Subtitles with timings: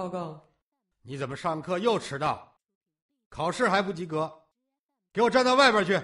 [0.00, 0.48] 报告。
[1.02, 2.56] 你怎么上课又迟到？
[3.28, 4.32] 考试还不及格？
[5.12, 6.00] 给我站到外边去！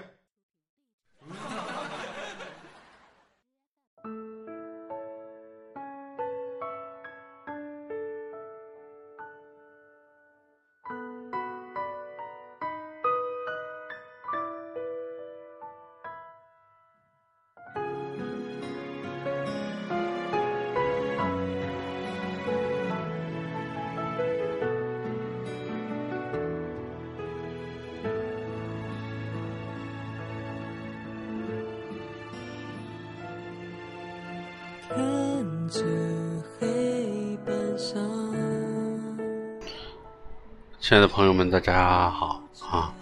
[40.88, 42.40] 亲爱的朋友们，大家好
[42.70, 42.94] 啊！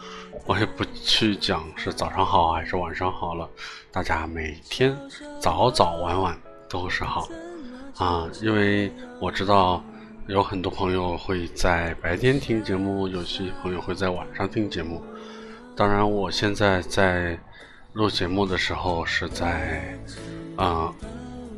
[0.47, 3.47] 我也不去讲是早上好还是晚上好了，
[3.93, 4.97] 大家每天
[5.39, 6.35] 早早晚晚
[6.67, 7.29] 都是好
[7.99, 8.27] 啊！
[8.41, 8.91] 因为
[9.21, 9.85] 我知道
[10.29, 15.05] 有很多朋友会在白天听节目，有些朋友会在晚上听节目。
[15.77, 17.39] 当然，我现在在
[17.93, 19.95] 录节目的时候是在
[20.57, 20.91] 啊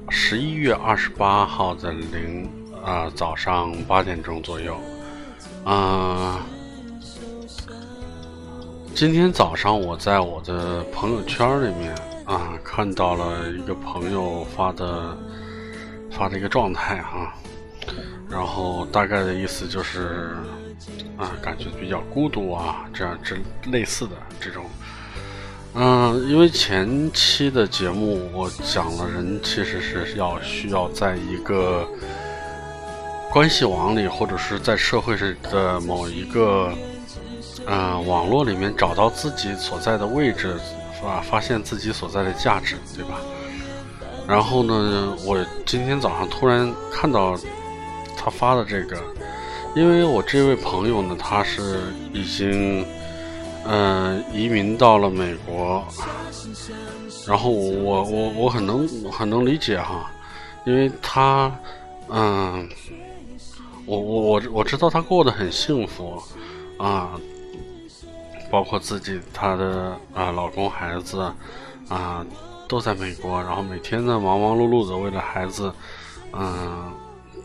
[0.09, 2.51] 十一月二十八号的零
[2.85, 4.77] 啊早上八点钟左右。
[5.67, 6.47] 啊、
[8.95, 11.93] 今天早上我在我的朋友圈里面
[12.25, 15.19] 啊看到了一个朋友发的
[16.09, 17.35] 发的一个状态哈、
[18.31, 20.37] 然后大概的意思就是
[21.17, 23.37] 啊感觉比较孤独啊这样这
[23.73, 24.65] 类似的这种。
[25.75, 31.85] 嗯，因为前期的节目我讲了，人其实是要需要在一个
[33.31, 36.73] 关系网里，或者是在社会上的某一个
[37.67, 40.57] 嗯、网络里面找到自己所在的位置，
[41.03, 43.21] 发发现自己所在的价值，对吧？
[44.27, 47.37] 然后呢，我今天早上突然看到
[48.17, 48.97] 他发的这个，
[49.75, 52.87] 因为我这位朋友呢，他是已经
[53.65, 55.85] 嗯、移民到了美国，
[57.27, 60.11] 然后我我我很能很能理解哈，
[60.65, 61.53] 因为他
[62.09, 62.67] 嗯。
[63.87, 66.21] 我我我我知道她过得很幸福，
[66.77, 67.19] 啊，
[68.51, 71.33] 包括自己她的啊老公孩子
[71.89, 72.27] 啊
[72.69, 75.73] 都在美国，然后每天呢忙忙碌碌的为了孩子，
[76.33, 76.93] 嗯、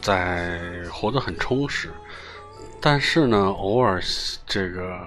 [0.02, 0.60] 在
[0.92, 1.92] 活得很充实，
[2.80, 4.02] 但是呢偶尔
[4.48, 4.98] 这个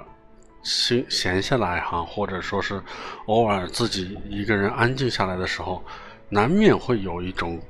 [0.63, 2.81] 闲闲下来哈，或者说是
[3.27, 5.83] 偶尔自己一个人安静下来的时候，
[6.29, 7.61] 难免会有一种。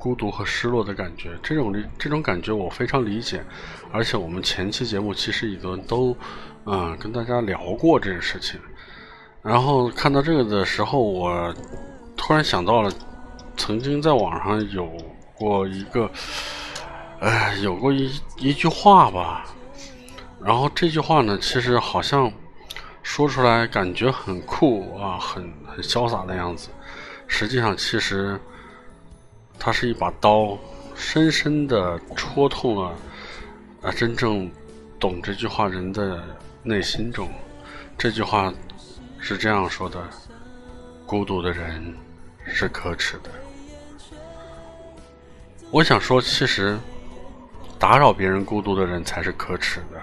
[0.00, 3.44] 孤独和失落的感觉，这种这种感觉我非常理解，
[3.92, 6.16] 而且我们前期节目其实已经都，
[6.64, 8.58] 嗯、跟大家聊过这件事情。
[9.42, 11.54] 然后看到这个的时候，我
[12.16, 12.90] 突然想到了，
[13.58, 14.90] 曾经在网上有
[15.34, 16.10] 过一个，
[17.20, 19.44] 哎，有过一一句话吧。
[20.42, 22.32] 然后这句话呢，其实好像
[23.02, 26.70] 说出来感觉很酷啊，很很潇洒的样子，
[27.26, 28.40] 实际上其实。
[29.62, 30.58] 它是一把刀，
[30.96, 32.96] 深深的戳痛了
[33.82, 34.50] 啊，真正
[34.98, 36.24] 懂这句话人的
[36.62, 37.28] 内心中。
[37.98, 38.50] 这句话
[39.18, 40.02] 是这样说的：
[41.04, 41.94] 孤独的人
[42.46, 43.30] 是可耻的。
[45.70, 46.78] 我想说，其实
[47.78, 50.00] 打扰别人孤独的人才是可耻的，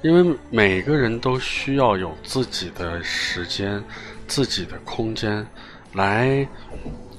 [0.00, 3.84] 因为每个人都需要有自己的时间、
[4.26, 5.46] 自己的空间
[5.92, 6.48] 来。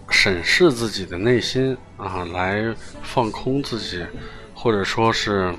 [0.10, 4.06] 审视自己的内心啊，来放空自己，
[4.54, 5.54] 或者说是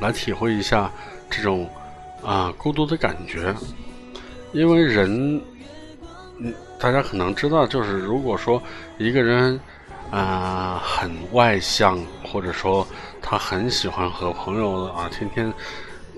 [0.00, 0.90] 来体会一下
[1.30, 1.68] 这种
[2.22, 3.54] 啊孤独的感觉。
[4.52, 5.40] 因为人，
[6.38, 8.62] 嗯，大家可能知道，就是如果说
[8.98, 9.58] 一个人
[10.10, 12.86] 啊很外向，或者说
[13.22, 15.50] 他很喜欢和朋友啊天天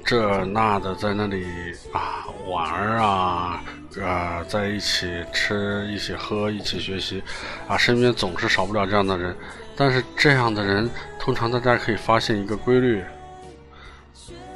[0.05, 1.47] 这那的在那里
[1.93, 3.63] 啊玩儿啊。
[3.97, 7.23] 呃，在一起吃，一起喝，一起学习，
[7.69, 9.37] 啊，身边总是少不了这样的人。
[9.77, 13.05] 但是这样的人，通常大家可以发现一个规律：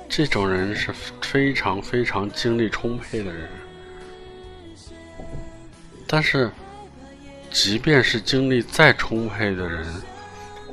[0.08, 0.92] 这种人是
[1.22, 3.48] 非常非常精力充沛的人。
[6.08, 6.50] 但是，
[7.48, 9.86] 即便是精力再充沛的人，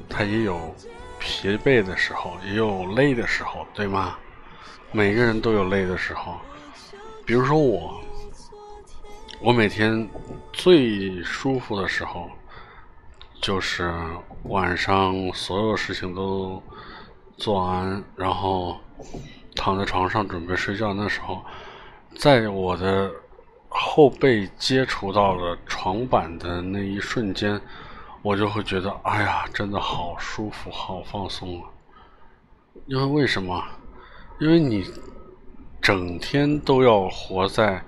[0.09, 0.75] 他也有
[1.19, 4.17] 疲惫的时候，也有累的时候，对吗？
[4.91, 6.35] 每个人都有累的时候。
[7.25, 7.99] 比如说我。
[9.41, 10.09] 我每天
[10.53, 12.29] 最舒服的时候，
[13.41, 13.93] 就是
[14.43, 16.63] 晚上所有事情都
[17.37, 18.79] 做完，然后
[19.53, 20.93] 躺在床上准备睡觉。
[20.93, 21.43] 那时候，
[22.17, 23.11] 在我的
[23.67, 27.61] 后背接触到了床板的那一瞬间，
[28.23, 31.69] 我就会觉得，哎呀，真的好舒服，好放松啊！
[32.87, 33.61] 因为为什么？
[34.39, 34.85] 因为你
[35.81, 37.81] 整天都要活在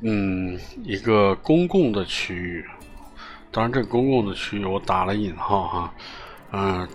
[0.00, 2.66] 嗯一个公共的区域，
[3.52, 5.94] 当然这公共的区域我打了引号哈，
[6.52, 6.88] 嗯，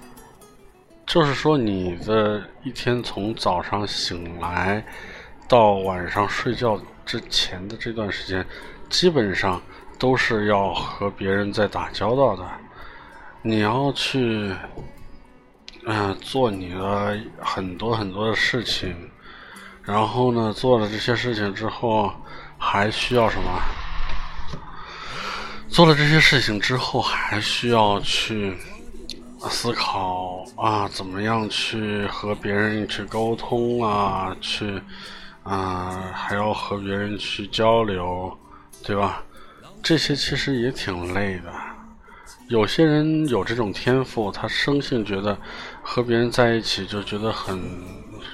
[1.06, 4.84] 就是说你的一天从早上醒来
[5.48, 8.46] 到晚上睡觉之前的这段时间，
[8.90, 9.62] 基本上
[9.98, 12.46] 都是要和别人在打交道的，
[13.42, 14.54] 你要去。
[15.86, 18.96] 嗯，做你的很多很多的事情，
[19.84, 22.14] 然后呢，做了这些事情之后，
[22.58, 23.62] 还需要什么？
[25.68, 28.56] 做了这些事情之后，还需要去
[29.50, 34.82] 思考啊，怎么样去和别人去沟通啊，去
[35.44, 38.38] 啊，还要和别人去交流，
[38.84, 39.24] 对吧？
[39.82, 41.52] 这些其实也挺累的。
[42.50, 45.38] 有些人有这种天赋，他生性觉得
[45.82, 47.60] 和别人在一起就觉得很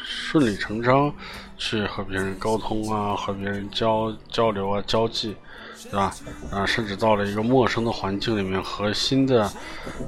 [0.04, 1.14] 顺理成章，
[1.58, 5.36] 去和别人沟通啊，和别人交交流啊，交际，
[5.84, 6.14] 对吧？
[6.52, 9.50] 啊，甚至到了一个陌生的环境里面，和新的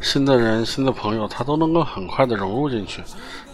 [0.02, 3.04] 新的人、新的朋友，他都能够很快的融入进去。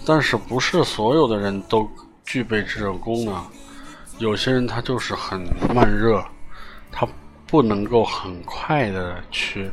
[0.06, 1.90] 但是，不是所有的人都
[2.24, 3.46] 具备这种功能，
[4.18, 5.42] 有些人他就是很
[5.76, 6.24] 慢热，
[6.90, 7.06] 他
[7.46, 9.70] 不能够很快的去。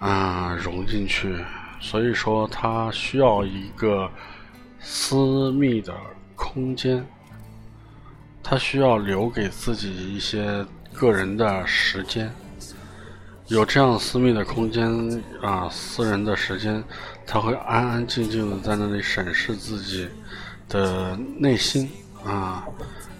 [0.00, 1.36] 啊，融进去，
[1.78, 4.10] 所以说他需要一个
[4.80, 5.94] 私密的
[6.34, 7.06] 空间，
[8.42, 10.64] 他需要留给自己一些
[10.94, 12.34] 个人的时间，
[13.48, 16.82] 有这样私密的空间啊，私人的时间，
[17.26, 20.08] 他会安安静静的在那里审视自己
[20.66, 21.90] 的内心
[22.24, 22.66] 啊，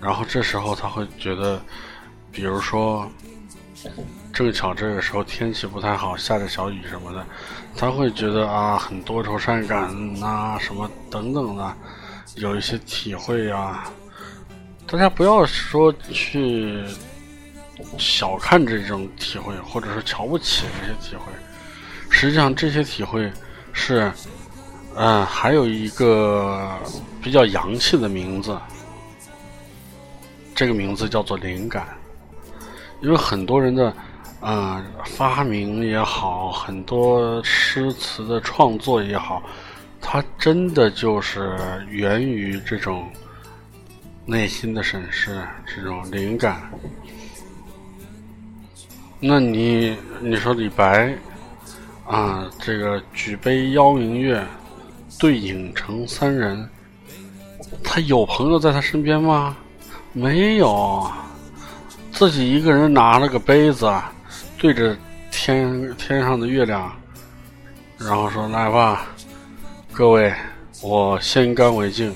[0.01, 1.61] 然后这时候他会觉得，
[2.33, 3.07] 比如说。
[4.33, 7.27] 正巧这个时候天气不太好，下着小雨什么的，
[7.77, 11.77] 他会觉得啊很多愁善感呐，什么等等的，
[12.37, 13.93] 有一些体会啊。
[14.87, 16.83] 大家不要说去
[17.99, 21.25] 小看这种体会，或者是瞧不起这些体会。
[22.09, 23.31] 实际上这些体会
[23.73, 24.11] 是，
[24.95, 26.79] 嗯，还有一个
[27.23, 28.59] 比较洋气的名字，
[30.55, 31.87] 这个名字叫做灵感，
[33.03, 33.93] 因为很多人的。
[34.43, 39.43] 嗯，发明也好，很多诗词的创作也好，
[40.01, 41.59] 它真的就是
[41.91, 43.07] 源于这种
[44.25, 46.59] 内心的审视，这种灵感。
[49.21, 51.15] 那你你说李白
[52.07, 54.43] 啊，这个举杯邀明月，
[55.19, 56.67] 对影成三人，
[57.85, 59.55] 他有朋友在他身边吗？
[60.15, 61.07] 没有，
[62.11, 63.87] 自己一个人拿了个杯子。
[64.61, 64.95] 对着
[65.31, 66.95] 天天上的月亮，
[67.97, 69.07] 然后说：“来吧，
[69.91, 70.31] 各位，
[70.83, 72.15] 我先干为敬。”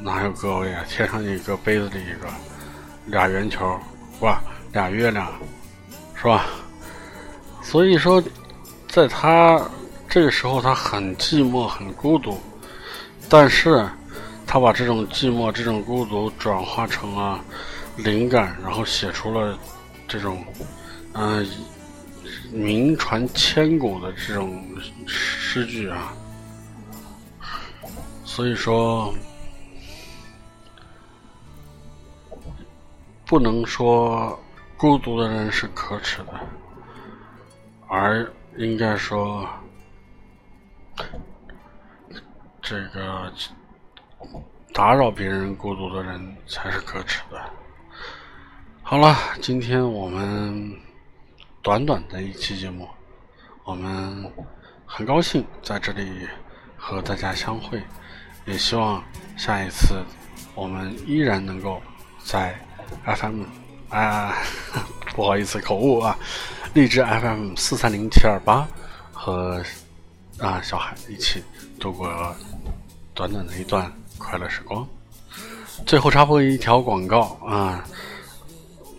[0.00, 0.82] 哪有各位啊？
[0.88, 2.28] 天上一个杯子里一个，
[3.04, 3.78] 俩圆球，
[4.20, 4.40] 哇，
[4.72, 5.30] 俩月亮，
[6.14, 6.46] 是吧？
[7.62, 8.20] 所以说，
[8.88, 9.60] 在他
[10.08, 12.40] 这个时候，他很寂寞，很孤独，
[13.28, 13.86] 但是
[14.46, 17.38] 他把这种寂寞、这种孤独转化成了
[17.96, 19.58] 灵感，然后写出了
[20.08, 20.42] 这种。
[21.14, 21.46] 嗯，
[22.50, 24.64] 名传千古的这种
[25.06, 26.14] 诗句啊，
[28.24, 29.12] 所以说
[33.26, 34.38] 不能说
[34.76, 36.32] 孤独的人是可耻的，
[37.88, 38.26] 而
[38.56, 39.46] 应该说
[42.62, 43.30] 这个
[44.72, 47.38] 打扰别人孤独的人才是可耻的。
[48.82, 50.74] 好了，今天我们。
[51.62, 52.88] 短短的一期节目，
[53.62, 54.28] 我们
[54.84, 56.26] 很高兴在这里
[56.76, 57.80] 和大家相会，
[58.46, 59.00] 也希望
[59.36, 60.02] 下一次
[60.56, 61.80] 我们依然能够
[62.24, 62.58] 在
[63.04, 63.44] FM
[63.90, 64.34] 啊，
[65.14, 66.18] 不好意思口误啊，
[66.74, 68.66] 荔枝 FM 四三零七二八
[69.12, 69.62] 和
[70.38, 71.44] 啊小海一起
[71.78, 72.34] 度过
[73.14, 74.84] 短短的一段快乐时光。
[75.86, 77.84] 最后插播一条广告啊，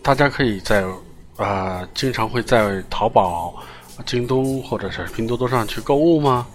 [0.02, 0.82] 大家可以在。
[1.36, 3.54] 啊，经常会在淘宝、
[4.06, 6.46] 京东或者是拼多多上去购物吗？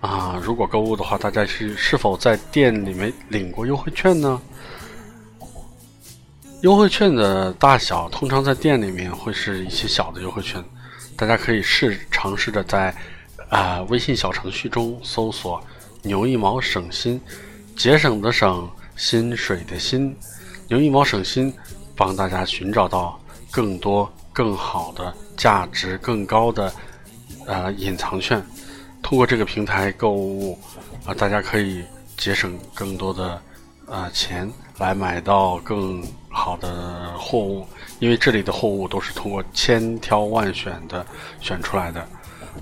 [0.00, 4.40] 啊，如果购物的话，大家是是否在店里面领过优惠券呢？
[6.62, 10.64] 优惠券的大小通常在店里面会是一些小的优惠券，
[11.14, 12.94] 大家可以试尝试着在
[13.50, 15.62] 啊微信小程序中搜索
[16.02, 17.20] “牛一毛省心”，
[17.76, 20.16] 节省的省，薪水的薪，
[20.68, 21.52] 牛一毛省心，
[21.94, 23.20] 帮大家寻找到。
[23.56, 26.70] 更多、更好的价值更高的
[27.46, 28.44] 呃隐藏券，
[29.02, 30.58] 通过这个平台购物
[31.06, 31.82] 啊，大家可以
[32.18, 33.40] 节省更多的
[33.88, 34.46] 啊钱，
[34.76, 37.66] 来买到更好的货物。
[37.98, 41.06] 因为这里的货物都是通过千挑万选的
[41.40, 42.06] 选出来的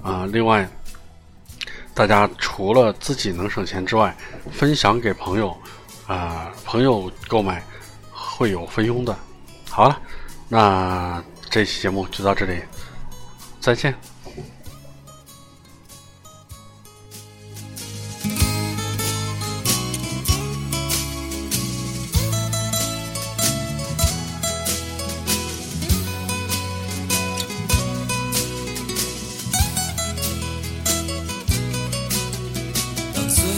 [0.00, 0.28] 啊。
[0.30, 0.64] 另外，
[1.92, 4.16] 大家除了自己能省钱之外，
[4.52, 5.56] 分享给朋友
[6.06, 7.60] 啊，朋友购买
[8.12, 9.12] 会有分佣的。
[9.68, 10.00] 好了，
[10.48, 12.62] 那这期节目就到这里，
[13.60, 13.94] 再见。